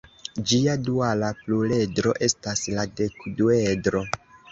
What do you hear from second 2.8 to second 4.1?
dekduedro.